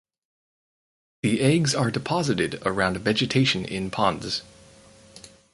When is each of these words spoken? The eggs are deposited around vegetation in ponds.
The 1.21 1.41
eggs 1.41 1.75
are 1.75 1.91
deposited 1.91 2.59
around 2.65 2.97
vegetation 2.97 3.65
in 3.65 3.91
ponds. 3.91 4.41